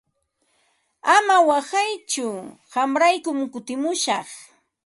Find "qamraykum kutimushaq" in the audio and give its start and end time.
2.71-4.27